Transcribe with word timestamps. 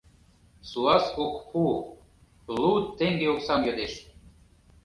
Суас 0.69 1.05
ок 1.25 1.35
пу, 1.49 1.61
лу 2.61 2.71
теҥге 2.97 3.25
оксам 3.33 3.61
йодеш. 3.67 3.93